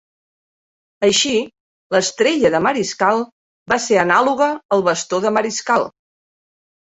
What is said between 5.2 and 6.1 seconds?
de Mariscal.